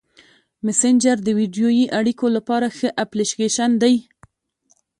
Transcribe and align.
مسېنجر 0.65 1.17
د 1.23 1.27
ویډیويي 1.39 1.85
اړیکو 1.99 2.25
لپاره 2.35 2.67
ښه 2.77 2.89
اپلیکیشن 3.03 3.71
دی. 3.83 3.95